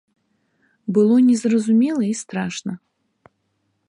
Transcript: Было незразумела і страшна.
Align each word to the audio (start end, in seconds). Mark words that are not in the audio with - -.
Было 0.95 1.15
незразумела 1.29 2.03
і 2.09 2.15
страшна. 2.23 2.73